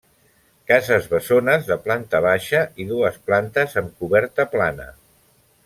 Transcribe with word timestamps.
Casses 0.69 1.03
bessones 1.11 1.67
de 1.67 1.77
planta 1.83 2.21
baixa 2.27 2.63
i 2.85 2.89
dues 2.93 3.21
plantes 3.29 3.79
amb 3.83 3.93
coberta 4.03 4.51
plana. 4.57 4.93